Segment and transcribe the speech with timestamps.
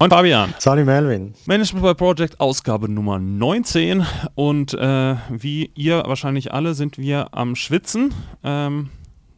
[0.00, 0.52] Und Fabian.
[0.58, 1.34] Salut Melvin.
[1.46, 4.04] Management by Project Ausgabe Nummer 19.
[4.34, 8.12] Und äh, wie ihr wahrscheinlich alle sind wir am Schwitzen.
[8.42, 8.90] Ähm,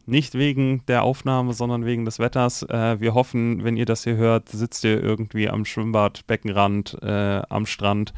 [0.07, 2.63] nicht wegen der Aufnahme, sondern wegen des Wetters.
[2.63, 7.43] Äh, wir hoffen, wenn ihr das hier hört, sitzt ihr irgendwie am Schwimmbad, Beckenrand, äh,
[7.51, 8.15] am Strand,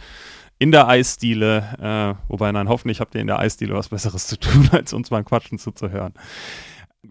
[0.60, 2.16] in der Eisdiele.
[2.28, 5.10] Äh, wobei, nein, hoffentlich habt ihr in der Eisdiele was Besseres zu tun, als uns
[5.10, 6.14] beim Quatschen zuzuhören.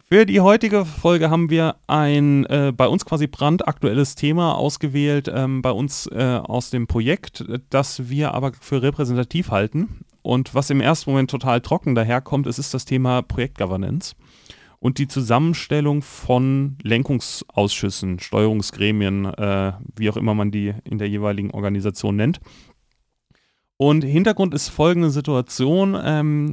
[0.09, 5.61] Für die heutige Folge haben wir ein äh, bei uns quasi brandaktuelles Thema ausgewählt, ähm,
[5.61, 10.05] bei uns äh, aus dem Projekt, das wir aber für repräsentativ halten.
[10.21, 14.15] Und was im ersten Moment total trocken daherkommt, ist, ist das Thema Projektgovernance
[14.79, 21.51] und die Zusammenstellung von Lenkungsausschüssen, Steuerungsgremien, äh, wie auch immer man die in der jeweiligen
[21.51, 22.39] Organisation nennt.
[23.77, 25.97] Und Hintergrund ist folgende Situation.
[26.03, 26.51] Ähm,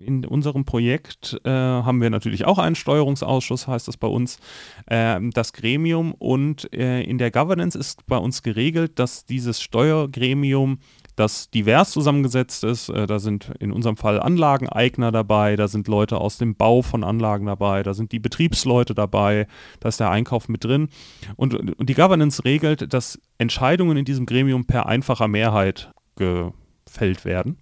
[0.00, 4.38] in unserem Projekt äh, haben wir natürlich auch einen Steuerungsausschuss, heißt das bei uns,
[4.86, 6.12] äh, das Gremium.
[6.12, 10.78] Und äh, in der Governance ist bei uns geregelt, dass dieses Steuergremium
[11.16, 12.88] das divers zusammengesetzt ist.
[12.90, 17.02] Äh, da sind in unserem Fall Anlageneigner dabei, da sind Leute aus dem Bau von
[17.02, 19.46] Anlagen dabei, da sind die Betriebsleute dabei,
[19.80, 20.88] da ist der Einkauf mit drin.
[21.36, 27.58] Und, und die Governance regelt, dass Entscheidungen in diesem Gremium per einfacher Mehrheit gefällt werden.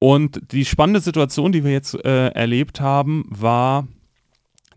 [0.00, 3.86] Und die spannende Situation, die wir jetzt äh, erlebt haben, war,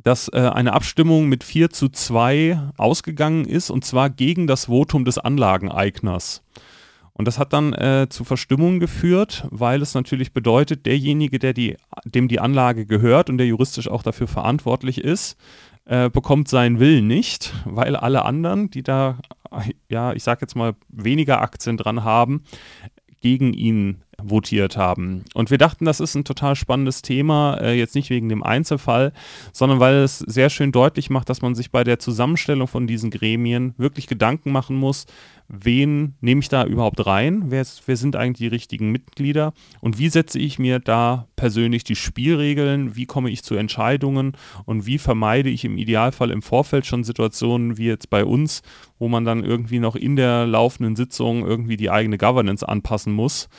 [0.04, 5.06] dass äh, eine Abstimmung mit 4 zu 2 ausgegangen ist, und zwar gegen das Votum
[5.06, 6.44] des Anlageneigners.
[7.14, 11.78] Und das hat dann äh, zu Verstimmungen geführt, weil es natürlich bedeutet, derjenige, der die,
[12.04, 15.38] dem die Anlage gehört und der juristisch auch dafür verantwortlich ist,
[15.86, 19.20] äh, bekommt seinen Willen nicht, weil alle anderen, die da,
[19.88, 22.44] ja, ich sag jetzt mal, weniger Aktien dran haben,
[23.22, 25.24] gegen ihn votiert haben.
[25.34, 29.14] Und wir dachten, das ist ein total spannendes Thema, äh, jetzt nicht wegen dem Einzelfall,
[29.52, 33.12] sondern weil es sehr schön deutlich macht, dass man sich bei der Zusammenstellung von diesen
[33.12, 35.06] Gremien wirklich Gedanken machen muss,
[35.48, 39.54] wen nehme ich da überhaupt rein, wer, wer sind eigentlich die richtigen Mitglieder?
[39.82, 44.34] Und wie setze ich mir da persönlich die Spielregeln, wie komme ich zu Entscheidungen?
[44.66, 48.62] Und wie vermeide ich im Idealfall im Vorfeld schon Situationen wie jetzt bei uns,
[49.00, 53.50] wo man dann irgendwie noch in der laufenden Sitzung irgendwie die eigene Governance anpassen muss,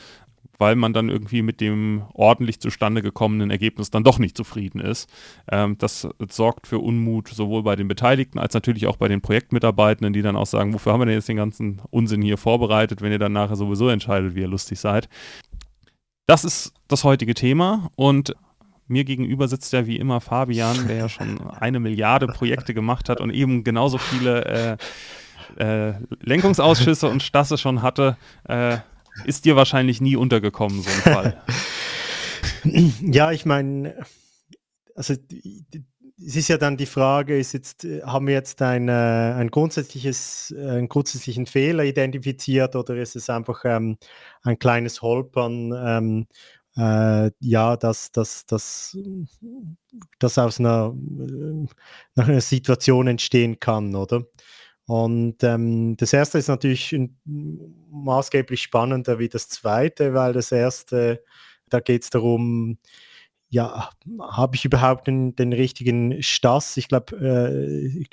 [0.57, 5.09] weil man dann irgendwie mit dem ordentlich zustande gekommenen Ergebnis dann doch nicht zufrieden ist.
[5.51, 10.13] Ähm, das sorgt für Unmut sowohl bei den Beteiligten als natürlich auch bei den Projektmitarbeitenden,
[10.13, 13.11] die dann auch sagen, wofür haben wir denn jetzt den ganzen Unsinn hier vorbereitet, wenn
[13.11, 15.09] ihr dann nachher sowieso entscheidet, wie ihr lustig seid.
[16.27, 18.35] Das ist das heutige Thema und
[18.87, 23.19] mir gegenüber sitzt ja wie immer Fabian, der ja schon eine Milliarde Projekte gemacht hat
[23.19, 24.77] und eben genauso viele
[25.57, 28.17] äh, äh, Lenkungsausschüsse und Stasse schon hatte.
[28.43, 28.77] Äh,
[29.23, 31.43] ist dir wahrscheinlich nie untergekommen, so ein Fall.
[33.01, 33.95] ja, ich meine,
[34.95, 35.13] also
[36.17, 40.53] es ist ja dann die Frage, ist jetzt, haben wir jetzt ein, äh, ein grundsätzliches,
[40.57, 43.97] einen grundsätzlichen Fehler identifiziert oder ist es einfach ähm,
[44.43, 46.27] ein kleines Holpern, ähm,
[46.77, 48.97] äh, ja, dass das, das,
[50.19, 50.93] das aus einer,
[52.15, 54.23] nach einer Situation entstehen kann, oder?
[54.87, 61.23] Und ähm, das erste ist natürlich maßgeblich spannender wie das zweite, weil das erste,
[61.69, 62.77] da geht es darum,
[63.49, 66.77] ja, habe ich überhaupt den, den richtigen Stass?
[66.77, 68.05] Ich glaube, äh,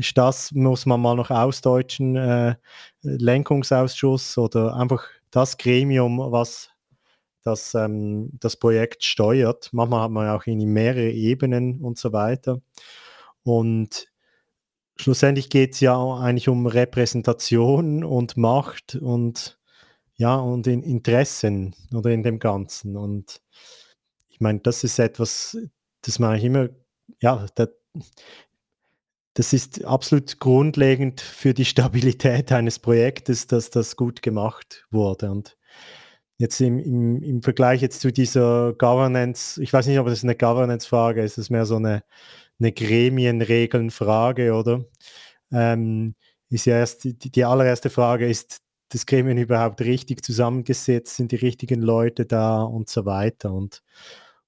[0.00, 2.56] Stass muss man mal noch ausdeutschen, äh,
[3.02, 6.70] Lenkungsausschuss oder einfach das Gremium, was
[7.42, 9.68] das, ähm, das Projekt steuert.
[9.72, 12.60] Manchmal hat man auch in mehrere Ebenen und so weiter.
[13.44, 14.08] Und
[14.96, 19.58] schlussendlich geht es ja eigentlich um Repräsentation und Macht und
[20.16, 22.96] ja, und in Interessen oder in dem Ganzen.
[22.96, 23.42] Und
[24.28, 25.56] ich meine, das ist etwas,
[26.02, 26.70] das mache ich immer,
[27.20, 27.68] ja, das,
[29.34, 35.30] das ist absolut grundlegend für die Stabilität eines Projektes, dass das gut gemacht wurde.
[35.30, 35.58] Und
[36.38, 40.34] jetzt im, im, im Vergleich jetzt zu dieser Governance, ich weiß nicht, ob das eine
[40.34, 42.02] Governance-Frage ist, es ist mehr so eine
[42.58, 44.84] eine Gremienregelnfrage, oder?
[45.52, 46.14] Ähm,
[46.48, 48.58] ist ja erst die, die allererste Frage ist
[48.90, 53.52] das Gremien überhaupt richtig zusammengesetzt, sind die richtigen Leute da und so weiter.
[53.52, 53.82] Und,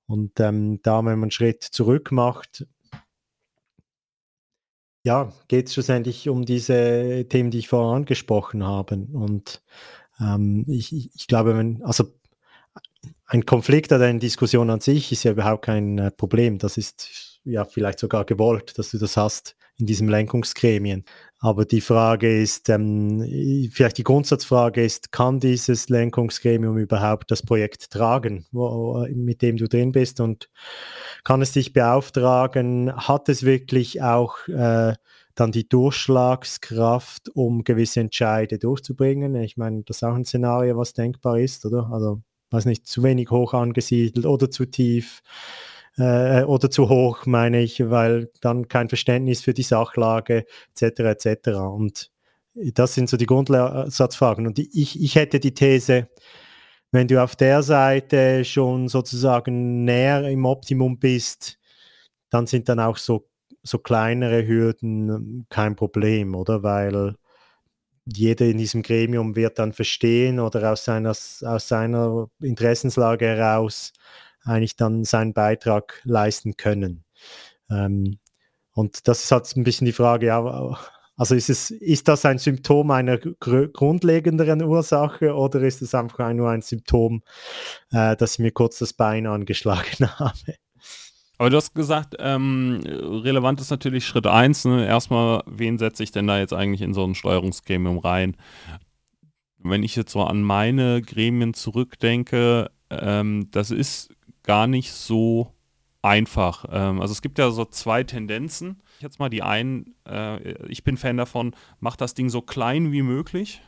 [0.06, 2.66] und ähm, da, wenn man einen Schritt zurück macht,
[5.04, 9.06] ja, geht es schlussendlich um diese Themen, die ich vorher angesprochen habe.
[9.12, 9.62] Und
[10.20, 12.04] ähm, ich, ich glaube, wenn, also
[13.26, 16.58] ein Konflikt oder eine Diskussion an sich ist ja überhaupt kein äh, Problem.
[16.58, 21.04] Das ist ja vielleicht sogar gewollt, dass du das hast in diesem Lenkungsgremien.
[21.40, 27.90] Aber die Frage ist, ähm, vielleicht die Grundsatzfrage ist, kann dieses Lenkungsgremium überhaupt das Projekt
[27.90, 30.50] tragen, wo, mit dem du drin bist und
[31.22, 32.92] kann es dich beauftragen?
[32.96, 34.94] Hat es wirklich auch äh,
[35.38, 39.36] dann die Durchschlagskraft, um gewisse Entscheide durchzubringen.
[39.36, 41.90] Ich meine, das ist auch ein Szenario, was denkbar ist, oder?
[41.92, 42.20] Also,
[42.50, 45.22] weiß nicht, zu wenig hoch angesiedelt oder zu tief
[45.98, 51.00] äh, oder zu hoch, meine ich, weil dann kein Verständnis für die Sachlage etc.
[51.00, 51.48] etc.
[51.48, 52.10] Und
[52.54, 54.46] das sind so die Grundsatzfragen.
[54.46, 56.08] Und ich, ich hätte die These,
[56.90, 61.58] wenn du auf der Seite schon sozusagen näher im Optimum bist,
[62.30, 63.28] dann sind dann auch so,
[63.62, 66.62] so kleinere Hürden kein Problem, oder?
[66.62, 67.16] Weil
[68.06, 73.92] jeder in diesem Gremium wird dann verstehen oder aus seiner, aus seiner Interessenslage heraus
[74.48, 77.04] eigentlich dann seinen Beitrag leisten können.
[77.70, 78.18] Ähm,
[78.72, 80.76] und das ist halt ein bisschen die Frage, ja,
[81.16, 86.48] also ist, es, ist das ein Symptom einer grundlegenderen Ursache oder ist es einfach nur
[86.48, 87.22] ein Symptom,
[87.90, 90.54] äh, dass ich mir kurz das Bein angeschlagen habe?
[91.38, 94.64] Aber du hast gesagt, ähm, relevant ist natürlich Schritt 1.
[94.66, 94.86] Ne?
[94.86, 98.36] Erstmal, wen setze ich denn da jetzt eigentlich in so ein Steuerungsgremium rein?
[99.58, 104.10] Wenn ich jetzt so an meine Gremien zurückdenke, ähm, das ist
[104.48, 105.52] gar nicht so
[106.00, 106.64] einfach.
[106.70, 108.80] Ähm, also es gibt ja so zwei Tendenzen.
[108.98, 113.02] Jetzt mal die einen, äh, ich bin Fan davon, mach das Ding so klein wie
[113.02, 113.60] möglich.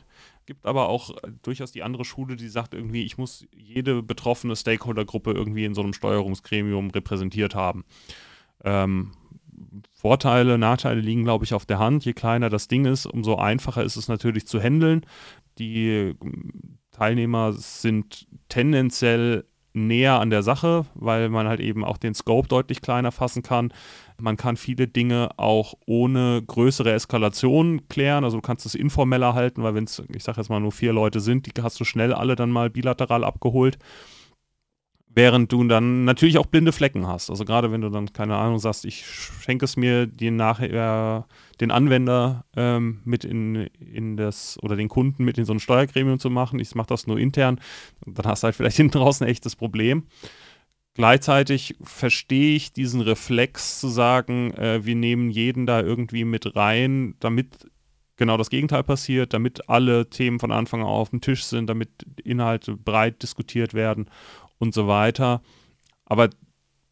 [0.47, 4.57] Gibt aber auch äh, durchaus die andere Schule, die sagt irgendwie, ich muss jede betroffene
[4.57, 7.85] Stakeholdergruppe irgendwie in so einem Steuerungsgremium repräsentiert haben.
[8.65, 9.13] Ähm,
[9.93, 12.07] Vorteile, Nachteile liegen, glaube ich, auf der Hand.
[12.07, 15.05] Je kleiner das Ding ist, umso einfacher ist es natürlich zu handeln.
[15.59, 22.15] Die ähm, Teilnehmer sind tendenziell näher an der Sache, weil man halt eben auch den
[22.15, 23.73] Scope deutlich kleiner fassen kann.
[24.19, 28.25] Man kann viele Dinge auch ohne größere Eskalation klären.
[28.25, 30.93] Also du kannst es informeller halten, weil wenn es, ich sage jetzt mal, nur vier
[30.93, 33.79] Leute sind, die hast du schnell alle dann mal bilateral abgeholt.
[35.21, 37.29] Während du dann natürlich auch blinde Flecken hast.
[37.29, 41.27] Also gerade wenn du dann, keine Ahnung, sagst, ich schenke es mir den nachher
[41.61, 46.19] den Anwender ähm, mit in, in das oder den Kunden mit in so ein Steuergremium
[46.19, 46.59] zu machen.
[46.59, 47.61] Ich mache das nur intern.
[48.07, 50.05] Dann hast du halt vielleicht hinten raus ein echtes Problem.
[50.95, 57.15] Gleichzeitig verstehe ich diesen Reflex zu sagen, äh, wir nehmen jeden da irgendwie mit rein,
[57.21, 57.71] damit
[58.17, 61.91] genau das Gegenteil passiert, damit alle Themen von Anfang an auf dem Tisch sind, damit
[62.25, 64.07] Inhalte breit diskutiert werden
[64.61, 65.43] und so weiter.
[66.05, 66.31] Aber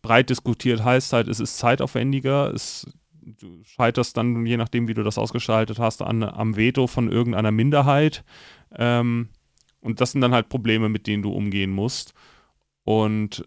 [0.03, 2.91] breit diskutiert heißt halt, es ist zeitaufwendiger, es,
[3.23, 7.53] du scheiterst dann, je nachdem, wie du das ausgestaltet hast, an, am Veto von irgendeiner
[7.53, 8.25] Minderheit.
[8.75, 9.29] Ähm,
[9.81, 12.15] und das sind dann halt Probleme, mit denen du umgehen musst.
[12.85, 13.47] Und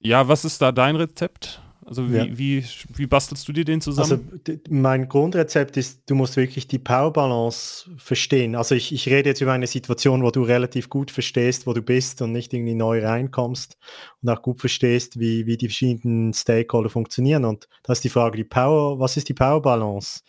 [0.00, 1.62] ja, was ist da dein Rezept?
[1.86, 2.26] Also wie, ja.
[2.30, 2.64] wie,
[2.94, 4.30] wie bastelst du dir den zusammen?
[4.32, 8.54] Also mein Grundrezept ist, du musst wirklich die Powerbalance verstehen.
[8.54, 11.82] Also ich, ich rede jetzt über eine Situation, wo du relativ gut verstehst, wo du
[11.82, 13.76] bist und nicht irgendwie neu reinkommst
[14.22, 17.44] und auch gut verstehst, wie, wie die verschiedenen Stakeholder funktionieren.
[17.44, 20.20] Und da ist die Frage, die Power, was ist die Powerbalance?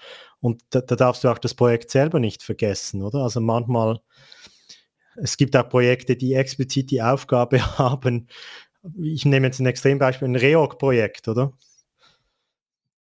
[0.42, 3.20] Und da, da darfst du auch das Projekt selber nicht vergessen, oder?
[3.20, 4.00] Also manchmal,
[5.16, 8.28] es gibt auch Projekte, die explizit die Aufgabe haben,
[9.02, 11.54] ich nehme jetzt ein Extrembeispiel, ein Reorg-Projekt, oder?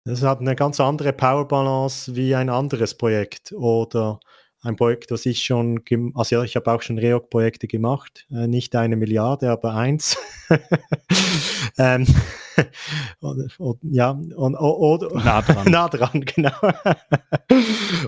[0.06, 4.20] Das hat eine ganz andere Power-Balance wie ein anderes Projekt oder
[4.62, 5.82] ein Projekt, das ich schon,
[6.16, 10.18] also ja, ich habe auch schon Reorg-Projekte gemacht, äh, nicht eine Milliarde, aber eins.
[11.78, 12.06] ähm,
[13.22, 15.68] oder, oder, ja, und, oder, nah dran.
[15.72, 16.52] nah dran, genau.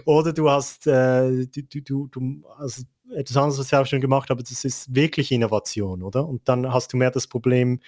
[0.05, 2.83] oder du hast, äh, du, du, du, also
[3.15, 6.27] etwas anderes, was ich auch schon gemacht habe, das ist wirklich Innovation, oder?
[6.27, 7.79] Und dann hast du mehr das Problem,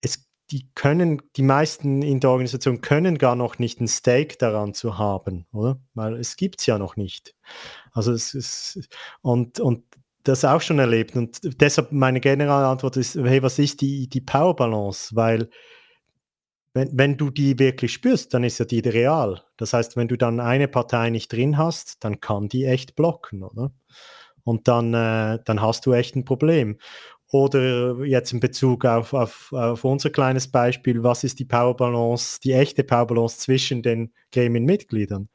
[0.00, 4.74] es, die können, die meisten in der Organisation können gar noch nicht ein Stake daran
[4.74, 5.80] zu haben, oder?
[5.94, 7.34] Weil es gibt es ja noch nicht.
[7.92, 8.88] Also es ist,
[9.22, 9.84] und, und
[10.24, 11.16] das auch schon erlebt.
[11.16, 15.14] Und deshalb meine generelle Antwort ist, hey, was ist die, die Power Balance?
[15.14, 15.50] Weil
[16.74, 19.42] wenn, wenn du die wirklich spürst, dann ist ja die real.
[19.56, 23.42] Das heißt, wenn du dann eine Partei nicht drin hast, dann kann die echt blocken,
[23.44, 23.72] oder?
[24.42, 26.78] Und dann, äh, dann hast du echt ein Problem.
[27.30, 32.52] Oder jetzt in Bezug auf, auf, auf unser kleines Beispiel, was ist die Powerbalance, die
[32.52, 35.28] echte Powerbalance zwischen den Gremienmitgliedern?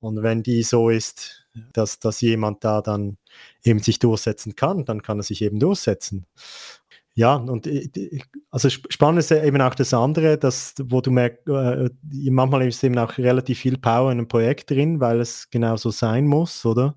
[0.00, 3.18] Und wenn die so ist, dass, dass jemand da dann
[3.62, 6.26] eben sich durchsetzen kann, dann kann er sich eben durchsetzen.
[7.14, 7.68] Ja, und
[8.50, 11.90] also spannend ist eben auch das andere, dass, wo du merkst, äh,
[12.30, 15.90] manchmal ist eben auch relativ viel Power in einem Projekt drin, weil es genau so
[15.90, 16.96] sein muss, oder?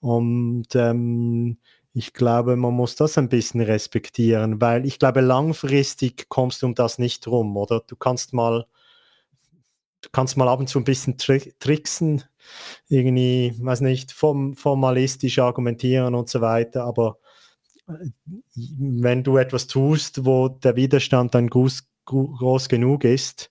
[0.00, 1.58] Und ähm,
[1.92, 6.74] ich glaube, man muss das ein bisschen respektieren, weil ich glaube, langfristig kommst du um
[6.76, 7.80] das nicht rum, oder?
[7.88, 8.66] Du kannst mal,
[10.02, 12.24] du kannst mal ab und zu ein bisschen tri tricksen,
[12.88, 17.18] irgendwie, weiß nicht, form formalistisch argumentieren und so weiter, aber
[18.54, 23.50] wenn du etwas tust, wo der Widerstand dann groß, groß genug ist,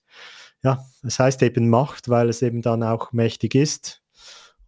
[0.62, 4.02] ja, es heißt eben Macht, weil es eben dann auch mächtig ist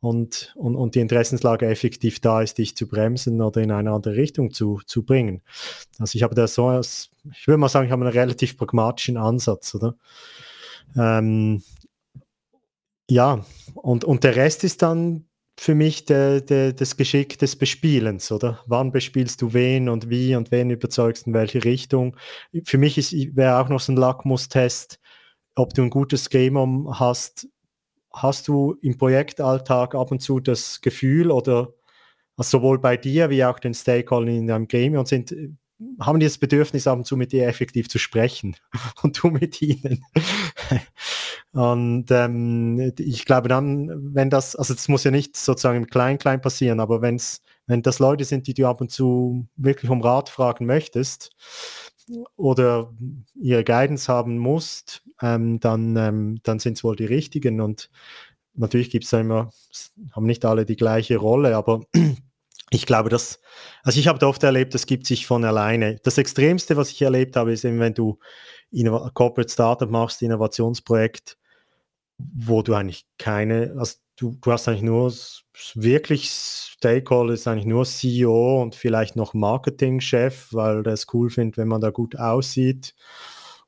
[0.00, 4.17] und, und, und die Interessenslage effektiv da ist, dich zu bremsen oder in eine andere
[4.17, 5.43] Richtung zu, zu bringen.
[5.99, 9.75] Also ich habe da so, ich würde mal sagen, ich habe einen relativ pragmatischen Ansatz,
[9.75, 9.95] oder?
[10.97, 11.62] Ähm,
[13.09, 15.26] ja, und, und der Rest ist dann
[15.59, 18.61] für mich de, de, das Geschick des Bespielens, oder?
[18.66, 22.16] Wann bespielst du wen und wie und wen überzeugst in welche Richtung?
[22.64, 22.97] Für mich
[23.37, 24.99] wäre auch noch so ein Lackmustest,
[25.54, 27.49] ob du ein gutes Gremium hast.
[28.12, 31.73] Hast du im Projektalltag ab und zu das Gefühl oder
[32.37, 35.35] also sowohl bei dir wie auch den Stakeholdern in deinem Gremium sind,
[36.00, 38.56] haben die das Bedürfnis ab und zu mit dir effektiv zu sprechen
[39.02, 40.04] und du mit ihnen.
[41.52, 46.40] Und ähm, ich glaube dann, wenn das, also das muss ja nicht sozusagen im Klein-Klein
[46.40, 50.30] passieren, aber wenn's, wenn das Leute sind, die du ab und zu wirklich um Rat
[50.30, 51.30] fragen möchtest
[52.37, 52.92] oder
[53.35, 57.90] ihre Guidance haben musst, ähm, dann, ähm, dann sind es wohl die richtigen und
[58.54, 59.50] natürlich gibt es da immer,
[60.12, 61.82] haben nicht alle die gleiche Rolle, aber
[62.71, 63.40] ich glaube, dass,
[63.82, 66.00] also ich habe da oft erlebt, das gibt sich von alleine.
[66.02, 68.18] Das Extremste, was ich erlebt habe, ist eben, wenn du
[69.12, 71.37] Corporate Startup machst, Innovationsprojekt,
[72.35, 75.12] wo du eigentlich keine, also du, du hast eigentlich nur
[75.75, 81.57] wirklich Stakeholder, ist eigentlich nur CEO und vielleicht noch Marketingchef, weil der es cool findet,
[81.57, 82.95] wenn man da gut aussieht.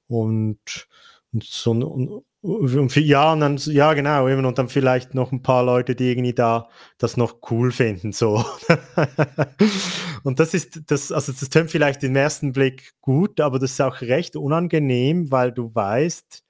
[0.07, 0.87] Und,
[1.33, 5.43] und so und, und ja, und dann, ja, genau, eben, und dann vielleicht noch ein
[5.43, 6.69] paar Leute, die irgendwie da
[6.99, 8.45] das noch cool finden, so.
[10.25, 13.81] und das ist, das, also das tönt vielleicht im ersten Blick gut, aber das ist
[13.81, 16.44] auch recht unangenehm, weil du weißt,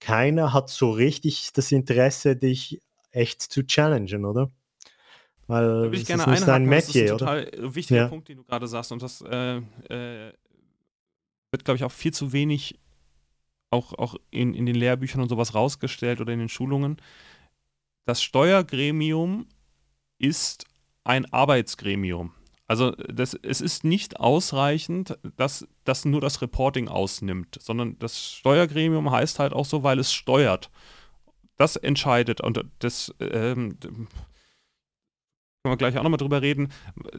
[0.00, 4.50] keiner hat so richtig das Interesse, dich echt zu challengen, oder?
[5.46, 7.74] Weil da würde ich gerne ist nicht Metier, das ist ein total oder?
[7.74, 8.08] wichtiger ja.
[8.08, 10.32] Punkt, den du gerade sagst, und das äh, äh,
[11.50, 12.78] wird, glaube ich, auch viel zu wenig
[13.70, 16.96] auch, auch in, in den Lehrbüchern und sowas rausgestellt oder in den Schulungen.
[18.06, 19.46] Das Steuergremium
[20.18, 20.64] ist
[21.04, 22.32] ein Arbeitsgremium.
[22.68, 29.10] Also das, es ist nicht ausreichend, dass das nur das Reporting ausnimmt, sondern das Steuergremium
[29.10, 30.70] heißt halt auch so, weil es steuert.
[31.56, 33.78] Das entscheidet und das ähm,
[35.68, 36.68] können wir gleich auch nochmal drüber reden,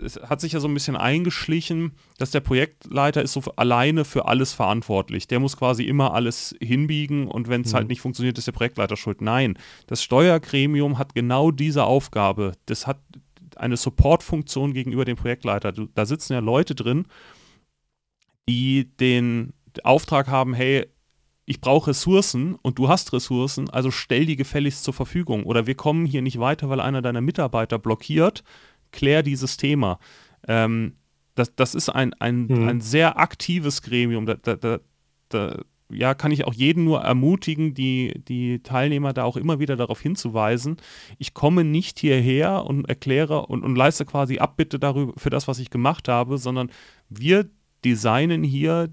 [0.01, 4.27] es hat sich ja so ein bisschen eingeschlichen, dass der Projektleiter ist so alleine für
[4.27, 5.27] alles verantwortlich.
[5.27, 7.75] Der muss quasi immer alles hinbiegen und wenn es halt mhm.
[7.77, 9.21] halt nicht funktioniert, ist der Projektleiter schuld.
[9.21, 12.53] Nein, das Steuergremium hat genau diese Aufgabe.
[12.65, 12.99] Das hat
[13.59, 15.71] eine Supportfunktion gegenüber dem Projektleiter.
[15.71, 17.05] Du, da sitzen ja Leute drin,
[18.47, 20.87] die den Auftrag haben, hey,
[21.45, 25.43] ich brauche Ressourcen und du hast Ressourcen, also stell die gefälligst zur Verfügung.
[25.45, 28.43] Oder wir kommen hier nicht weiter, weil einer deiner Mitarbeiter blockiert,
[28.91, 29.99] klär dieses Thema.
[30.47, 30.93] Ähm,
[31.33, 32.67] das, das ist ein, ein, mhm.
[32.67, 34.25] ein sehr aktives Gremium.
[34.27, 34.79] Da, da,
[35.29, 35.61] da,
[35.91, 39.99] ja, kann ich auch jeden nur ermutigen, die, die Teilnehmer da auch immer wieder darauf
[39.99, 40.77] hinzuweisen.
[41.17, 45.59] Ich komme nicht hierher und erkläre und, und leiste quasi Abbitte darüber für das, was
[45.59, 46.71] ich gemacht habe, sondern
[47.09, 47.49] wir
[47.83, 48.89] designen hier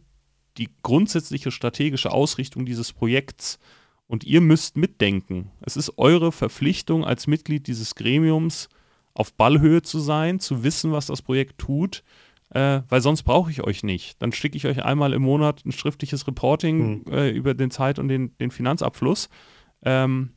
[0.56, 3.58] die grundsätzliche strategische Ausrichtung dieses Projekts
[4.06, 5.50] und ihr müsst mitdenken.
[5.60, 8.68] Es ist eure Verpflichtung als Mitglied dieses Gremiums,
[9.12, 12.04] auf Ballhöhe zu sein, zu wissen, was das Projekt tut,
[12.50, 14.20] äh, weil sonst brauche ich euch nicht.
[14.22, 17.12] Dann schicke ich euch einmal im Monat ein schriftliches Reporting mhm.
[17.12, 19.28] äh, über den Zeit- und den, den Finanzabfluss
[19.82, 20.30] ähm,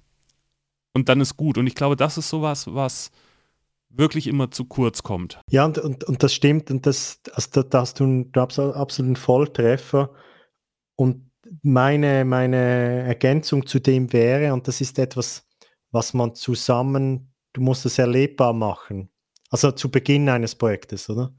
[0.93, 1.57] und dann ist gut.
[1.57, 3.11] Und ich glaube, das ist sowas, was
[3.89, 5.39] wirklich immer zu kurz kommt.
[5.49, 9.15] Ja, und, und, und das stimmt, und das, also da, da hast du einen absoluten
[9.15, 10.11] Volltreffer.
[10.95, 11.31] Und
[11.63, 15.47] meine, meine Ergänzung zu dem wäre, und das ist etwas,
[15.91, 19.09] was man zusammen, du musst es erlebbar machen.
[19.49, 21.33] Also zu Beginn eines Projektes, oder?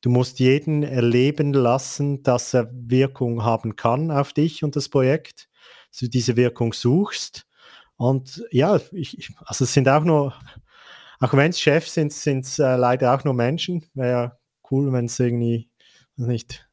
[0.00, 5.48] Du musst jeden erleben lassen, dass er Wirkung haben kann auf dich und das Projekt.
[5.90, 7.46] Dass du diese Wirkung suchst.
[7.96, 10.34] Und ja, ich, also es sind auch nur
[11.20, 13.84] auch wenn es Chefs sind, sind es äh, leider auch nur Menschen.
[13.92, 14.38] Wäre ja
[14.70, 15.68] cool, wenn es irgendwie
[16.16, 16.66] nicht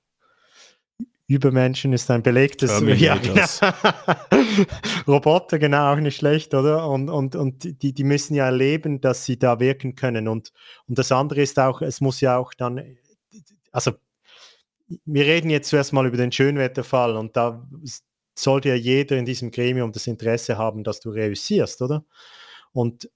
[1.30, 3.44] Übermenschen ist ein belegtes ja, genau.
[5.08, 6.88] Roboter, genau, auch nicht schlecht, oder?
[6.88, 10.30] Und, und, und die, die müssen ja erleben, dass sie da wirken können.
[10.30, 10.54] Und,
[10.88, 12.82] und das andere ist auch, es muss ja auch dann,
[13.72, 13.94] also
[15.06, 17.68] wir reden jetzt zuerst mal über den Schönwetterfall und da
[18.36, 22.06] sollte ja jeder in diesem Gremium das Interesse haben, dass du reüssierst, oder?
[22.72, 23.10] Und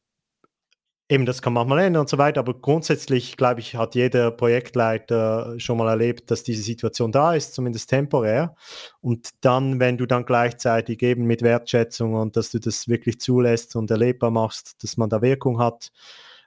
[1.12, 5.60] Eben, das kann manchmal ändern und so weiter, aber grundsätzlich, glaube ich, hat jeder Projektleiter
[5.60, 8.56] schon mal erlebt, dass diese Situation da ist, zumindest temporär.
[9.02, 13.76] Und dann, wenn du dann gleichzeitig eben mit Wertschätzung und dass du das wirklich zulässt
[13.76, 15.92] und erlebbar machst, dass man da Wirkung hat,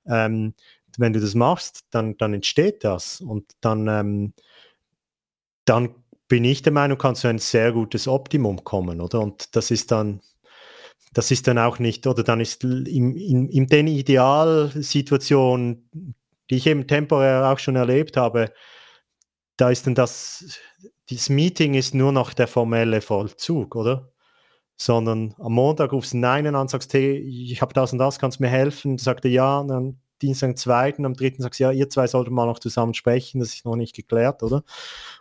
[0.06, 0.54] ähm,
[0.99, 3.21] wenn du das machst, dann, dann entsteht das.
[3.21, 4.35] Und dann, ähm,
[5.65, 5.95] dann
[6.29, 9.21] bin ich der Meinung, kannst du ein sehr gutes Optimum kommen, oder?
[9.21, 10.21] Und das ist dann
[11.15, 15.89] das ist dann auch nicht, oder dann ist in, in, in den Idealsituationen,
[16.51, 18.53] die ich eben temporär auch schon erlebt habe,
[19.57, 20.59] da ist dann das,
[21.09, 24.11] das Meeting ist nur noch der formelle Vollzug, oder?
[24.77, 28.41] Sondern am Montag rufst du einen an, sagst, hey, ich habe das und das, kannst
[28.41, 28.99] du mir helfen?
[28.99, 32.33] Sagt er ja, dann Dienstag den zweiten, am dritten sagst du, ja, ihr zwei solltet
[32.33, 34.62] mal noch zusammen sprechen, das ist noch nicht geklärt, oder?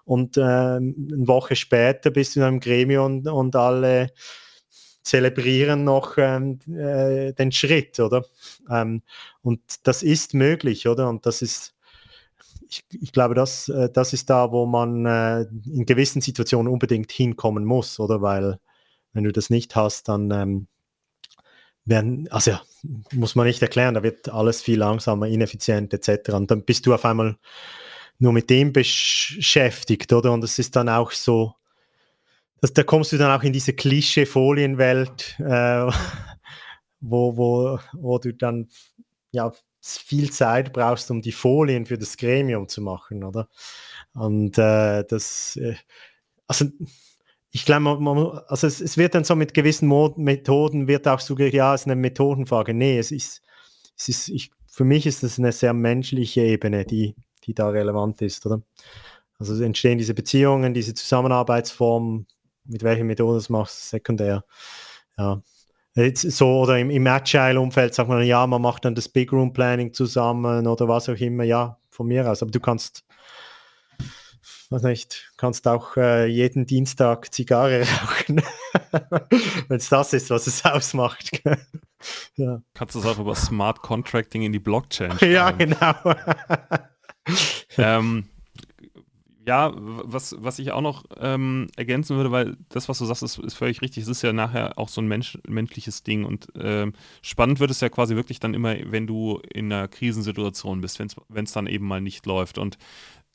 [0.06, 4.12] Und äh, eine Woche später bist du in einem Gremium und, und alle
[5.04, 8.26] zelebrieren noch ähm, äh, den Schritt, oder?
[8.70, 9.02] Ähm,
[9.42, 11.10] und das ist möglich, oder?
[11.10, 11.76] Und das ist,
[12.70, 17.12] ich, ich glaube, das, äh, das ist da, wo man äh, in gewissen Situationen unbedingt
[17.12, 18.22] hinkommen muss, oder?
[18.22, 18.60] Weil
[19.12, 20.68] wenn du das nicht hast, dann ähm,
[21.86, 22.62] werden, also ja,
[23.12, 26.30] muss man nicht erklären, da wird alles viel langsamer, ineffizient etc.
[26.34, 27.38] Und dann bist du auf einmal
[28.20, 30.32] nur mit dem beschäftigt, oder?
[30.32, 31.56] Und es ist dann auch so,
[32.62, 35.92] dass, da kommst du dann auch in diese Klischee-Folienwelt, äh,
[37.02, 38.70] wo, wo, wo du dann
[39.32, 43.50] ja viel Zeit brauchst, um die Folien für das Gremium zu machen, oder?
[44.14, 45.76] Und äh, das, äh,
[46.48, 46.66] also
[47.56, 51.54] ich glaube, also es, es, wird dann so mit gewissen Mod Methoden wird auch suggeriert,
[51.54, 52.74] ja, es ist eine Methodenfrage.
[52.74, 53.44] Nee, es ist,
[53.96, 58.24] es ist ich, für mich ist das eine sehr menschliche Ebene, die, die da relevant
[58.24, 58.64] ist, oder?
[59.38, 62.26] Also entstehen diese Beziehungen, diese Zusammenarbeitsformen,
[62.66, 64.44] mit welcher Methode du es machst, sekundär.
[65.18, 65.44] Ja.
[65.94, 69.54] Jetzt so, oder im, im Agile-Umfeld sagt man, ja, man macht dann das Big Room
[69.54, 72.42] Planning zusammen oder was auch immer, ja, von mir aus.
[72.42, 73.06] Aber du kannst,
[74.70, 78.42] was nicht, kannst auch äh, jeden Dienstag Zigarre rauchen,
[79.68, 81.42] wenn es das ist, was es ausmacht.
[82.36, 82.62] ja.
[82.74, 85.32] Kannst du es auch über Smart Contracting in die Blockchain schreiben.
[85.34, 85.96] Ja, genau.
[87.78, 88.26] ähm,
[89.46, 93.38] ja, was, was ich auch noch ähm, ergänzen würde, weil das, was du sagst, ist,
[93.40, 94.04] ist, völlig richtig.
[94.04, 97.82] Es ist ja nachher auch so ein Mensch, menschliches Ding und ähm, spannend wird es
[97.82, 101.86] ja quasi wirklich dann immer, wenn du in einer Krisensituation bist, wenn es dann eben
[101.86, 102.58] mal nicht läuft.
[102.58, 102.78] Und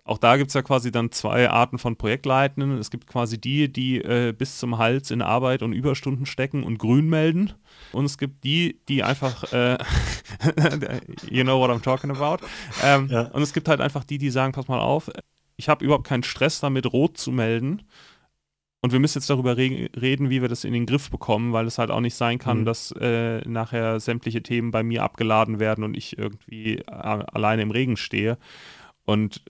[0.08, 2.78] auch da gibt es ja quasi dann zwei Arten von Projektleitenden.
[2.78, 6.78] Es gibt quasi die, die äh, bis zum Hals in Arbeit und Überstunden stecken und
[6.78, 7.52] grün melden.
[7.92, 9.76] Und es gibt die, die einfach, äh,
[11.30, 12.44] you know what I'm talking about.
[12.82, 13.22] Ähm, ja.
[13.28, 15.10] Und es gibt halt einfach die, die sagen, pass mal auf,
[15.56, 17.82] ich habe überhaupt keinen Stress damit, rot zu melden.
[18.80, 21.66] Und wir müssen jetzt darüber re reden, wie wir das in den Griff bekommen, weil
[21.66, 22.64] es halt auch nicht sein kann, mhm.
[22.64, 27.72] dass äh, nachher sämtliche Themen bei mir abgeladen werden und ich irgendwie äh, alleine im
[27.72, 28.38] Regen stehe.
[29.04, 29.42] Und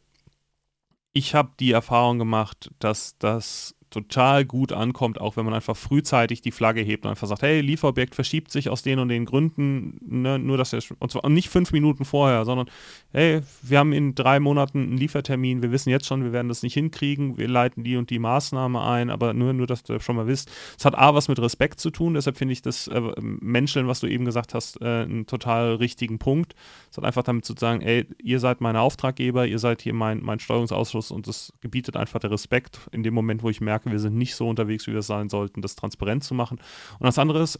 [1.12, 6.42] ich habe die Erfahrung gemacht, dass das total gut ankommt, auch wenn man einfach frühzeitig
[6.42, 9.98] die Flagge hebt und einfach sagt, hey, Lieferobjekt verschiebt sich aus den und den Gründen,
[10.02, 12.68] ne, nur dass er, und zwar nicht fünf Minuten vorher, sondern
[13.12, 16.62] hey, wir haben in drei Monaten einen Liefertermin, wir wissen jetzt schon, wir werden das
[16.62, 20.16] nicht hinkriegen, wir leiten die und die Maßnahme ein, aber nur, nur dass du schon
[20.16, 23.00] mal wisst, es hat A, was mit Respekt zu tun, deshalb finde ich das äh,
[23.18, 26.54] Menscheln, was du eben gesagt hast, äh, einen total richtigen Punkt.
[26.90, 30.22] Es hat einfach damit zu sagen, ey, ihr seid meine Auftraggeber, ihr seid hier mein,
[30.22, 34.00] mein Steuerungsausschuss und das gebietet einfach der Respekt in dem Moment, wo ich merke, wir
[34.00, 36.58] sind nicht so unterwegs, wie wir sein sollten, das transparent zu machen.
[36.98, 37.58] Und das andere ist,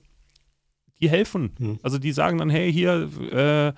[1.01, 1.53] die helfen.
[1.59, 1.79] Mhm.
[1.83, 3.73] Also die sagen dann, hey, hier, äh,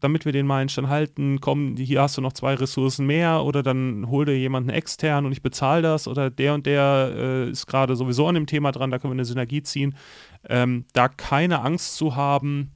[0.00, 4.08] damit wir den Meilenstein halten, komm, hier hast du noch zwei Ressourcen mehr oder dann
[4.08, 7.96] hol dir jemanden extern und ich bezahle das oder der und der äh, ist gerade
[7.96, 9.94] sowieso an dem Thema dran, da können wir eine Synergie ziehen.
[10.48, 12.72] Ähm, da keine Angst zu haben,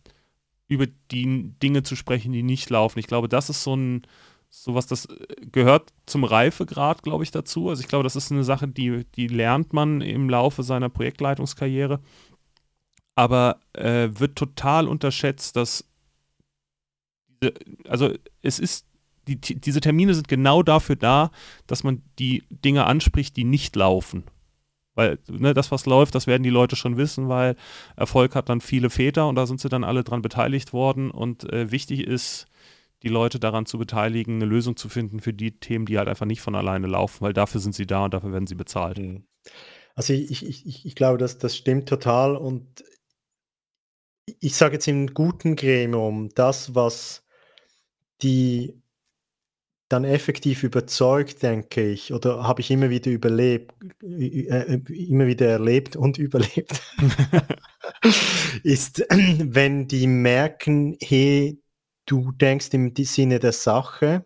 [0.69, 2.99] über die Dinge zu sprechen, die nicht laufen.
[2.99, 4.03] Ich glaube, das ist so ein,
[4.49, 7.69] sowas, das äh, gehört zum Reifegrad, glaube ich, dazu.
[7.69, 12.01] Also ich glaube, das ist eine Sache, die, die lernt man im Laufe seiner Projektleitungskarriere.
[13.15, 15.85] Aber äh, wird total unterschätzt, dass
[17.43, 17.55] diese,
[17.89, 18.87] also es ist,
[19.29, 21.31] die, diese Termine sind genau dafür da,
[21.67, 24.25] dass man die Dinge anspricht, die nicht laufen.
[24.95, 27.57] Weil ne, das, was läuft, das werden die Leute schon wissen, weil
[27.97, 31.11] Erfolg hat dann viele Väter und da sind sie dann alle dran beteiligt worden.
[31.11, 32.47] Und äh, wichtig ist,
[33.03, 36.27] die Leute daran zu beteiligen, eine Lösung zu finden für die Themen, die halt einfach
[36.27, 38.99] nicht von alleine laufen, weil dafür sind sie da und dafür werden sie bezahlt.
[38.99, 39.25] Mhm.
[39.95, 42.85] Also ich, ich, ich glaube, dass das stimmt total und
[44.27, 47.25] ich sage jetzt im guten Gremium, das, was
[48.23, 48.81] die
[49.89, 55.97] dann effektiv überzeugt, denke ich, oder habe ich immer wieder überlebt, äh, immer wieder erlebt
[55.97, 56.81] und überlebt,
[58.63, 61.61] ist, wenn die merken, hey,
[62.07, 64.25] du denkst im Sinne der Sache,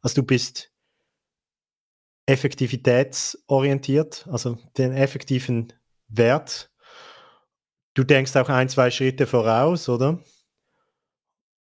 [0.00, 0.70] also du bist
[2.26, 5.72] effektivitätsorientiert, also den effektiven
[6.08, 6.70] Wert.
[7.94, 10.20] Du denkst auch ein, zwei Schritte voraus, oder?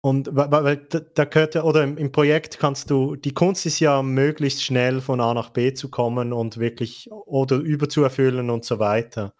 [0.04, 4.64] Und weil, da gehört ja, oder im, Projekt kannst du, die Kunst ist ja möglichst
[4.64, 9.32] schnell von A nach B zu kommen und wirklich oder überzuerfüllen und so weiter.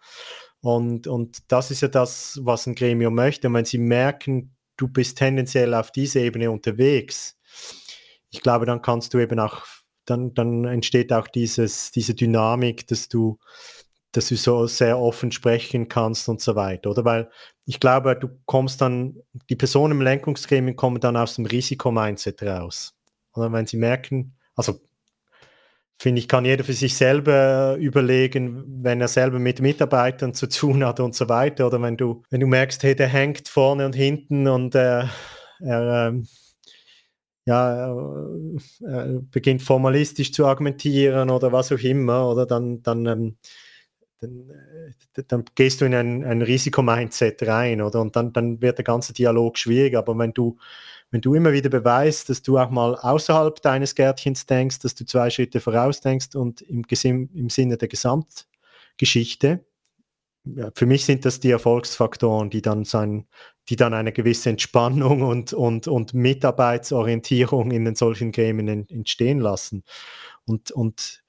[0.61, 3.49] Und, und das ist ja das, was ein Gremium möchte.
[3.49, 7.37] Und wenn sie merken, du bist tendenziell auf dieser Ebene unterwegs,
[8.29, 9.63] ich glaube, dann kannst du eben auch,
[10.05, 13.37] dann, dann entsteht auch dieses, diese Dynamik, dass du,
[14.13, 17.03] dass du so sehr offen sprechen kannst und so weiter, oder?
[17.03, 17.29] Weil
[17.65, 19.17] ich glaube, du kommst dann,
[19.49, 22.95] die Personen im Lenkungsgremium kommen dann aus dem Risikomindset raus.
[23.33, 24.79] Oder wenn sie merken, also
[25.97, 30.85] finde ich, kann jeder für sich selber überlegen, wenn er selber mit Mitarbeitern zu tun
[30.85, 31.65] hat und so weiter.
[31.65, 35.05] Oder wenn du, wenn du merkst, hey, der hängt vorne und hinten und äh,
[35.59, 36.21] er, äh,
[37.45, 37.93] ja,
[38.81, 43.37] er beginnt formalistisch zu argumentieren oder was auch immer, oder dann, dann, ähm,
[44.23, 48.01] dann, äh, dann, gehst du in ein, ein Risikomindset rein, oder?
[48.01, 49.95] Und dann, dann wird der ganze Dialog schwierig.
[49.95, 50.57] Aber wenn du
[51.13, 55.05] wenn du immer wieder beweist, dass du auch mal außerhalb deines Gärtchens denkst, dass du
[55.05, 56.83] zwei Schritte voraus denkst und im,
[57.35, 59.63] im Sinne der Gesamtgeschichte,
[60.45, 63.27] ja, für mich sind das die Erfolgsfaktoren, die dann, sein,
[63.69, 69.83] die dann eine gewisse Entspannung und, und, und Mitarbeitsorientierung in den solchen Gremien entstehen lassen.
[70.45, 71.22] Und, und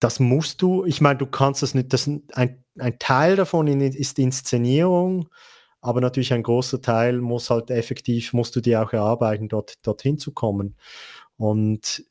[0.00, 4.18] das musst du, ich meine, du kannst das nicht, das, ein, ein Teil davon ist
[4.18, 5.28] Inszenierung,
[5.82, 10.18] aber natürlich ein großer Teil muss halt effektiv, musst du dir auch erarbeiten, dort, dorthin
[10.18, 10.76] zu kommen.
[11.36, 12.04] Und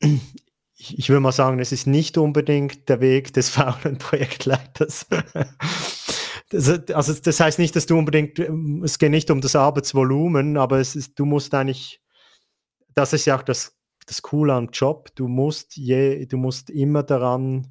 [0.00, 5.06] ich, ich würde mal sagen, es ist nicht unbedingt der Weg des faulen Projektleiters.
[6.50, 8.38] Das, also das heißt nicht, dass du unbedingt,
[8.84, 12.00] es geht nicht um das Arbeitsvolumen, aber es ist, du musst eigentlich,
[12.94, 13.74] das ist ja auch das,
[14.06, 17.62] das Coole am Job, du musst je, du musst immer daran,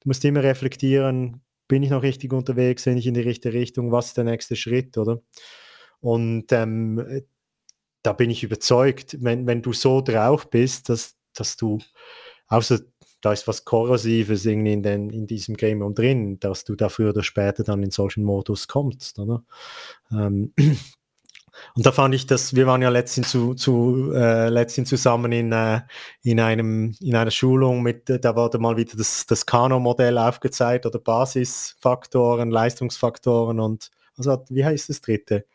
[0.00, 3.92] du musst immer reflektieren, bin ich noch richtig unterwegs, bin ich in die richtige Richtung,
[3.92, 5.20] was ist der nächste Schritt, oder?
[6.00, 7.22] Und ähm,
[8.02, 11.78] da bin ich überzeugt, wenn, wenn du so drauf bist, dass, dass du,
[12.46, 12.80] außer
[13.20, 17.10] da ist was Korrosives irgendwie in, den, in diesem Gremium drin, dass du da früher
[17.10, 19.44] oder später dann in solchen Modus kommst, oder?
[20.12, 20.54] Ähm,
[21.76, 25.52] und da fand ich, dass wir waren ja letztens, zu, zu, äh, letztens zusammen in,
[25.52, 25.80] äh,
[26.22, 30.98] in, einem, in einer Schulung mit, da wurde mal wieder das, das Kano-Modell aufgezeigt oder
[30.98, 35.46] Basisfaktoren, Leistungsfaktoren und also, wie heißt das dritte?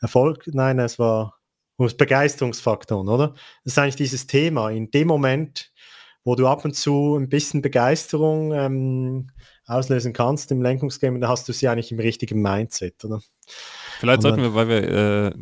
[0.00, 0.44] Erfolg?
[0.46, 1.38] Nein, es war
[1.76, 3.34] Begeisterungsfaktoren, oder?
[3.64, 4.70] Das ist eigentlich dieses Thema.
[4.70, 5.72] In dem Moment,
[6.24, 9.30] wo du ab und zu ein bisschen Begeisterung ähm,
[9.66, 13.20] auslösen kannst im Lenkungsgame, dann hast du sie eigentlich im richtigen Mindset, oder?
[13.98, 15.32] Vielleicht sollten wir, weil wir, äh,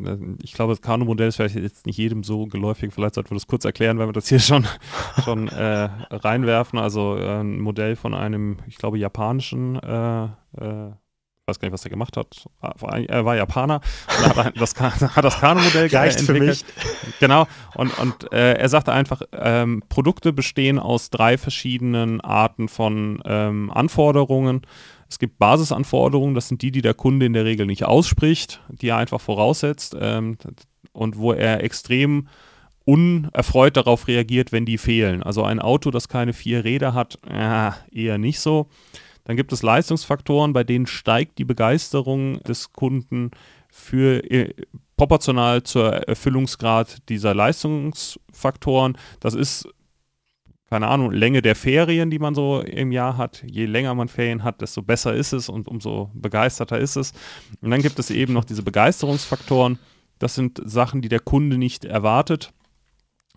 [0.41, 3.45] ich glaube, das Kanu-Modell ist vielleicht jetzt nicht jedem so geläufig, vielleicht sollten wir das
[3.45, 4.65] kurz erklären, weil wir das hier schon,
[5.23, 6.79] schon äh, reinwerfen.
[6.79, 10.91] Also äh, ein Modell von einem, ich glaube, japanischen, äh, äh,
[11.47, 12.45] weiß gar nicht, was er gemacht hat.
[12.61, 12.73] Ah,
[13.07, 13.79] er war Japaner
[14.19, 16.21] und hat das, hat das Kanu-Modell entwickelt.
[16.21, 16.65] Für mich.
[17.21, 17.47] Genau.
[17.75, 23.71] Und, und äh, er sagte einfach, ähm, Produkte bestehen aus drei verschiedenen Arten von ähm,
[23.71, 24.63] Anforderungen.
[25.09, 28.89] Es gibt Basisanforderungen, das sind die, die der Kunde in der Regel nicht ausspricht, die
[28.89, 30.37] er einfach voraussetzt ähm,
[30.91, 32.27] und wo er extrem
[32.83, 35.23] unerfreut darauf reagiert, wenn die fehlen.
[35.23, 38.67] Also ein Auto, das keine vier Räder hat, äh, eher nicht so.
[39.27, 43.31] Dann gibt es Leistungsfaktoren, bei denen steigt die Begeisterung des Kunden
[43.69, 44.53] für äh,
[44.95, 48.97] proportional zur Erfüllungsgrad dieser Leistungsfaktoren.
[49.19, 49.67] Das ist
[50.69, 53.43] keine Ahnung, Länge der Ferien, die man so im Jahr hat.
[53.45, 57.11] Je länger man Ferien hat, desto besser ist es und umso begeisterter ist es.
[57.61, 59.77] Und dann gibt es eben noch diese Begeisterungsfaktoren.
[60.19, 62.53] Das sind Sachen, die der Kunde nicht erwartet,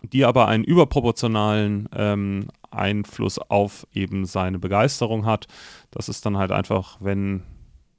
[0.01, 5.47] die aber einen überproportionalen ähm, Einfluss auf eben seine Begeisterung hat.
[5.91, 7.43] Das ist dann halt einfach, wenn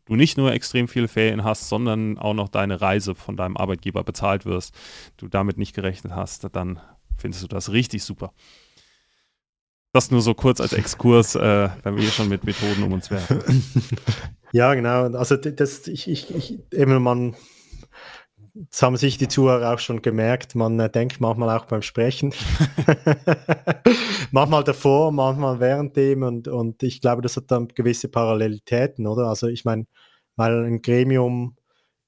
[0.07, 4.03] du nicht nur extrem viele Ferien hast, sondern auch noch deine Reise von deinem Arbeitgeber
[4.03, 4.75] bezahlt wirst,
[5.17, 6.81] du damit nicht gerechnet hast, dann
[7.17, 8.33] findest du das richtig super.
[9.93, 13.11] Das nur so kurz als Exkurs, äh, wenn wir hier schon mit Methoden um uns
[13.11, 13.43] werfen.
[14.53, 15.05] Ja, genau.
[15.17, 17.35] Also das, ich, ich, ich, eben man,
[18.55, 22.35] das haben sich die Zuhörer auch schon gemerkt, man äh, denkt manchmal auch beim Sprechen.
[24.31, 29.29] manchmal davor, manchmal während dem und, und ich glaube, das hat dann gewisse Parallelitäten, oder?
[29.29, 29.87] Also ich meine,
[30.37, 31.57] weil ein Gremium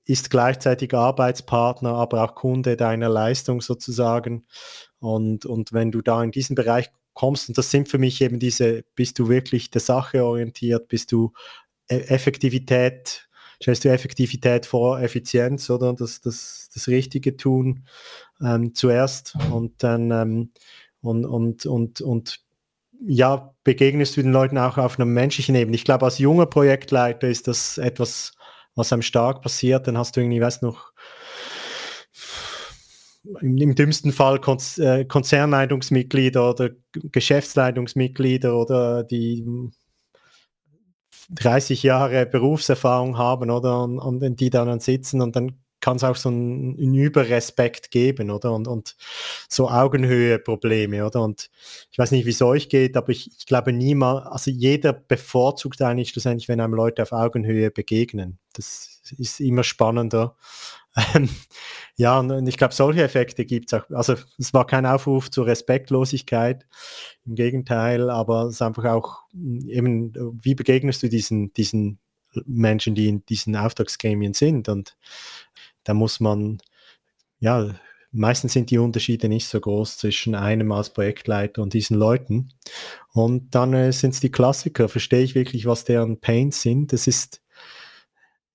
[0.06, 4.46] ist gleichzeitig Arbeitspartner, aber auch Kunde deiner Leistung sozusagen.
[4.98, 7.48] Und, und wenn du da in diesen Bereich kommst.
[7.48, 11.32] Und das sind für mich eben diese, bist du wirklich der Sache orientiert, bist du
[11.88, 13.28] e-, Effektivität,
[13.64, 15.94] stellst du Effektivität vor Effizienz, oder?
[15.94, 17.86] Das, das, das Richtige tun
[18.44, 20.50] ähm, zuerst und dann ähm,
[21.00, 22.40] und, und, und, und
[23.06, 25.76] ja, begegnest du den Leuten auch auf einer menschlichen Ebene.
[25.76, 28.32] Ich glaube, als junger Projektleiter ist das etwas,
[28.74, 29.86] was einem stark passiert.
[29.86, 30.92] Dann hast du irgendwie, weiß noch,
[33.40, 39.46] im, im dümmsten Fall Konz, äh, Konzernleitungsmitglieder oder Geschäftsleitungsmitglieder oder die
[41.30, 43.82] 30 Jahre Berufserfahrung haben, oder?
[43.82, 48.52] Und, und die dann sitzen und dann kann es auch so einen, Überrespekt geben, oder?
[48.52, 48.96] Und, und
[49.50, 51.20] so Augenhöhe-Probleme, oder?
[51.20, 51.50] Und
[51.90, 55.82] ich weiß nicht, wie es euch geht, aber ich, ich glaube niemand, also jeder bevorzugt
[55.82, 58.38] eigentlich schlussendlich, wenn einem Leute auf Augenhöhe begegnen.
[58.54, 60.36] Das ist immer spannender.
[61.96, 63.90] Ja, und ich glaube, solche Effekte gibt es auch.
[63.90, 66.66] Also es war kein Aufruf zur Respektlosigkeit,
[67.24, 71.98] im Gegenteil, aber es ist einfach auch eben, wie begegnest du diesen, diesen
[72.46, 74.68] Menschen, die in diesen Auftragsgremien sind?
[74.68, 74.96] Und
[75.84, 76.58] da muss man,
[77.40, 77.74] ja,
[78.14, 82.50] meistens sind die Unterschiede nicht so groß zwischen einem als Projektleiter und diesen Leuten.
[83.12, 84.88] Und dann äh, sind es die Klassiker.
[84.88, 86.92] Verstehe ich wirklich, was deren Pains sind?
[86.92, 87.42] Das ist,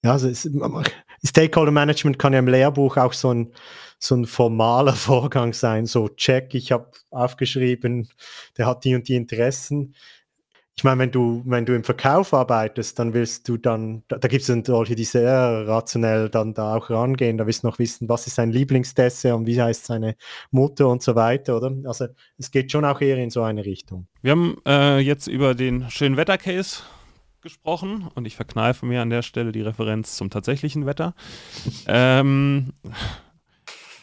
[0.03, 0.49] ja, also es,
[1.25, 3.53] Stakeholder Management kann ja im Lehrbuch auch so ein,
[3.99, 5.85] so ein formaler Vorgang sein.
[5.85, 8.09] So, check, ich habe aufgeschrieben,
[8.57, 9.95] der hat die und die Interessen
[10.79, 14.29] ich meine, wenn du, wenn du im Verkauf arbeitest, dann willst du dann, da, da
[14.29, 17.79] gibt es dann solche, die sehr rationell dann da auch rangehen, da willst du noch
[17.79, 20.15] wissen, was ist sein Lieblingsdessert und wie heißt seine
[20.51, 21.75] Mutter und so weiter, oder?
[21.83, 24.07] Also es geht schon auch eher in so eine Richtung.
[24.21, 26.77] Wir haben äh, jetzt über den schönen Wettercase
[27.41, 31.13] gesprochen und ich verkneife mir an der Stelle die Referenz zum tatsächlichen Wetter.
[31.87, 32.73] ähm,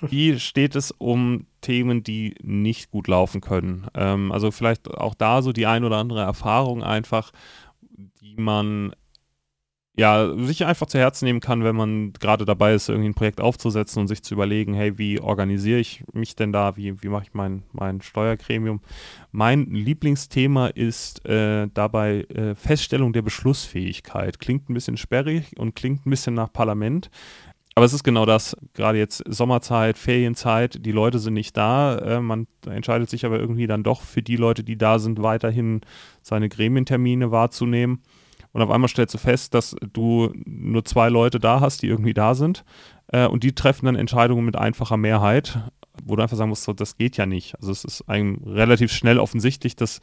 [0.03, 3.87] wie steht es um Themen, die nicht gut laufen können?
[3.95, 7.33] Ähm, also vielleicht auch da so die ein oder andere Erfahrung einfach,
[8.21, 8.95] die man
[9.99, 13.41] ja, sich einfach zu Herzen nehmen kann, wenn man gerade dabei ist, irgendwie ein Projekt
[13.41, 17.25] aufzusetzen und sich zu überlegen, hey, wie organisiere ich mich denn da, wie, wie mache
[17.25, 18.81] ich mein, mein Steuergremium.
[19.33, 24.39] Mein Lieblingsthema ist äh, dabei äh, Feststellung der Beschlussfähigkeit.
[24.39, 27.11] Klingt ein bisschen sperrig und klingt ein bisschen nach Parlament,
[27.77, 32.21] aber es ist genau das, gerade jetzt Sommerzeit, Ferienzeit, die Leute sind nicht da, äh,
[32.21, 35.83] man entscheidet sich aber irgendwie dann doch für die Leute, die da sind, weiterhin
[36.23, 38.01] seine Gremientermine wahrzunehmen.
[38.57, 42.15] Und auf einmal stellst du fest, dass du nur zwei Leute da hast, die irgendwie
[42.15, 42.65] da sind.
[43.09, 45.59] Äh, und die treffen dann Entscheidungen mit einfacher Mehrheit,
[46.03, 47.55] wo du einfach sagen musst, so, das geht ja nicht.
[47.57, 50.01] Also es ist einem relativ schnell offensichtlich, dass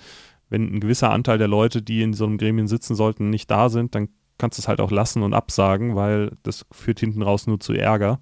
[0.51, 3.69] wenn ein gewisser Anteil der Leute, die in so einem Gremien sitzen sollten, nicht da
[3.69, 7.47] sind, dann kannst du es halt auch lassen und absagen, weil das führt hinten raus
[7.47, 8.19] nur zu Ärger.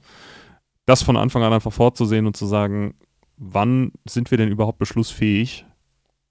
[0.85, 2.93] Das von Anfang an einfach vorzusehen und zu sagen,
[3.35, 5.65] wann sind wir denn überhaupt beschlussfähig?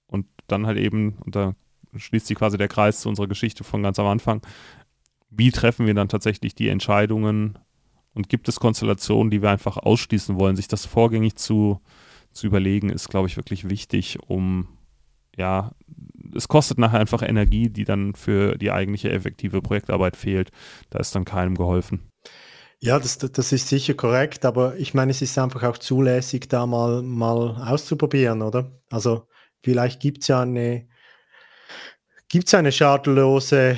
[0.07, 1.53] Und dann halt eben, und da
[1.95, 4.41] schließt sich quasi der Kreis zu unserer Geschichte von ganz am Anfang,
[5.29, 7.57] wie treffen wir dann tatsächlich die Entscheidungen
[8.13, 10.55] und gibt es Konstellationen, die wir einfach ausschließen wollen?
[10.55, 11.79] Sich das vorgängig zu,
[12.33, 14.67] zu überlegen, ist, glaube ich, wirklich wichtig, um
[15.37, 15.71] ja,
[16.35, 20.51] es kostet nachher einfach Energie, die dann für die eigentliche effektive Projektarbeit fehlt.
[20.89, 22.11] Da ist dann keinem geholfen.
[22.79, 26.65] Ja, das, das ist sicher korrekt, aber ich meine, es ist einfach auch zulässig, da
[26.65, 28.81] mal, mal auszuprobieren, oder?
[28.89, 29.27] Also
[29.61, 30.87] vielleicht gibt es ja eine,
[32.31, 33.75] gibt's eine schadlose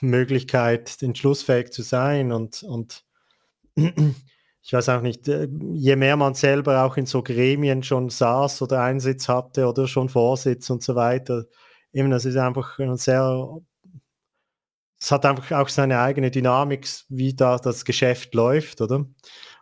[0.00, 3.04] Möglichkeit, entschlussfähig zu sein und, und
[3.76, 8.62] ich weiß auch nicht, äh, je mehr man selber auch in so Gremien schon saß
[8.62, 11.44] oder Einsitz hatte oder schon Vorsitz und so weiter,
[11.92, 13.60] eben, das ist einfach ein sehr,
[14.98, 19.04] es hat einfach auch seine eigene Dynamik, wie da das Geschäft läuft, oder?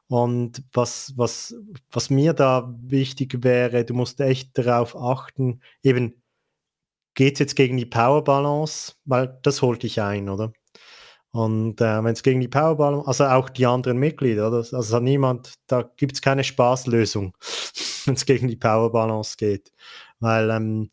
[0.06, 1.56] Und was, was,
[1.90, 6.17] was mir da wichtig wäre, du musst echt darauf achten, eben,
[7.18, 10.52] geht es jetzt gegen die Power Balance, weil das holt dich ein, oder?
[11.32, 14.58] Und äh, wenn es gegen die Powerball, also auch die anderen Mitglieder, oder?
[14.58, 17.36] also niemand, da gibt es keine Spaßlösung,
[18.04, 19.72] wenn es gegen die Powerbalance geht.
[20.20, 20.90] Weil ähm,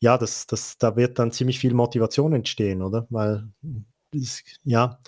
[0.00, 3.06] ja, das, das, da wird dann ziemlich viel Motivation entstehen, oder?
[3.10, 3.48] Weil
[4.64, 4.98] ja,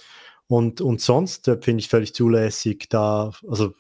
[0.47, 3.75] und, und sonst äh, finde ich völlig zulässig, da, also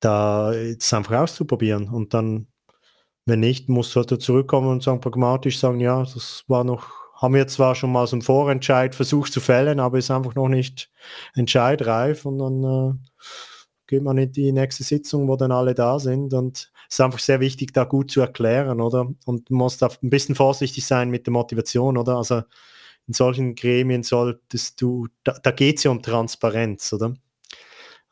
[0.00, 2.48] da es einfach auszuprobieren und dann,
[3.26, 7.34] wenn nicht, muss du halt zurückkommen und sagen, pragmatisch sagen, ja, das war noch haben
[7.34, 10.90] wir zwar schon mal so einen Vorentscheid versucht zu fällen, aber ist einfach noch nicht
[11.34, 12.92] entscheidreif und dann äh,
[13.86, 17.18] geht man in die nächste Sitzung, wo dann alle da sind und es ist einfach
[17.18, 19.08] sehr wichtig, da gut zu erklären, oder?
[19.24, 22.16] Und du musst da ein bisschen vorsichtig sein mit der Motivation, oder?
[22.16, 22.42] Also
[23.08, 27.14] in solchen Gremien solltest du, da, da geht es ja um Transparenz, oder?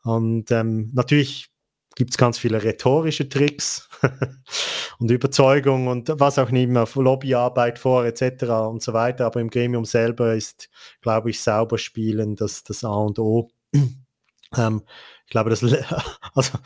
[0.03, 1.49] Und ähm, natürlich
[1.95, 3.89] gibt es ganz viele rhetorische Tricks
[4.99, 8.43] und Überzeugung und was auch mehr, Lobbyarbeit vor etc.
[8.69, 9.25] und so weiter.
[9.25, 10.69] Aber im Gremium selber ist,
[11.01, 13.49] glaube ich, sauber spielen das, das A und O.
[14.57, 14.83] ähm,
[15.25, 15.63] ich glaube, das,
[16.33, 16.57] also,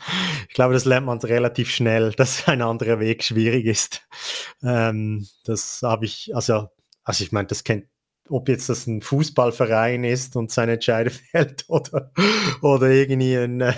[0.48, 4.02] ich glaube, das lernt man relativ schnell, dass ein anderer Weg schwierig ist.
[4.62, 6.68] Ähm, das habe ich, also,
[7.04, 7.86] also ich meine, das kennt
[8.28, 12.12] ob jetzt das ein Fußballverein ist und seine Entscheide fällt oder,
[12.62, 13.74] oder irgendwie ein, äh,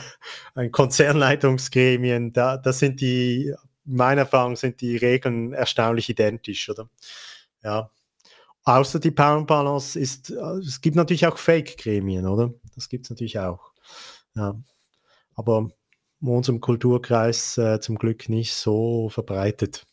[0.55, 6.89] ein Konzernleitungsgremien, da, das sind die, meiner Erfahrung sind die Regeln erstaunlich identisch, oder?
[7.65, 7.91] Ja.
[8.65, 12.53] außer die Power Balance ist, äh, es gibt natürlich auch Fake-Gremien, oder?
[12.75, 13.73] Das gibt es natürlich auch.
[14.35, 14.55] Ja.
[15.35, 15.71] Aber
[16.21, 19.87] in unserem Kulturkreis äh, zum Glück nicht so verbreitet.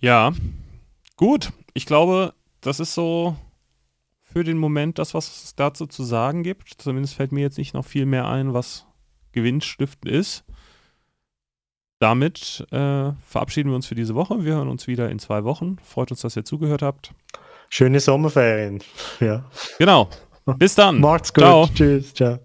[0.00, 0.32] Ja,
[1.16, 1.52] gut.
[1.72, 3.36] Ich glaube, das ist so
[4.22, 6.74] für den Moment das, was es dazu zu sagen gibt.
[6.78, 8.86] Zumindest fällt mir jetzt nicht noch viel mehr ein, was
[9.32, 10.44] gewinnstiftend ist.
[11.98, 14.44] Damit äh, verabschieden wir uns für diese Woche.
[14.44, 15.76] Wir hören uns wieder in zwei Wochen.
[15.84, 17.12] Freut uns, dass ihr zugehört habt.
[17.68, 18.82] Schöne Sommerferien.
[19.20, 19.44] Ja.
[19.78, 20.08] Genau.
[20.56, 21.00] Bis dann.
[21.00, 21.44] Macht's gut.
[21.44, 21.68] Ciao.
[21.72, 22.12] Tschüss.
[22.14, 22.38] Ciao.